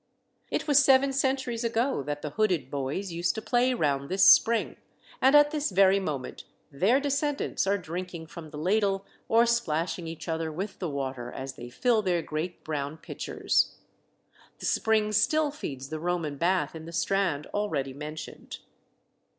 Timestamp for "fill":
11.69-12.01